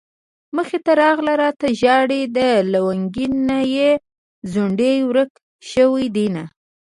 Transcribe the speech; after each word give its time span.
مخې 0.55 0.77
ته 0.85 0.91
راغله 1.01 1.33
راته 1.41 1.67
ژاړي 1.81 2.21
د 2.37 2.39
لونګين 2.71 3.33
نه 3.49 3.59
يې 3.75 3.91
ځونډي 4.51 4.95
ورک 5.09 5.31
شوي 5.71 6.07
دينه 6.15 6.43